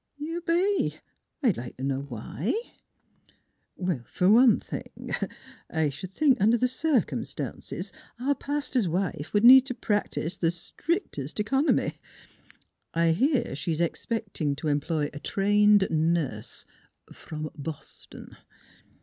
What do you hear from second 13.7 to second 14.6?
is expecting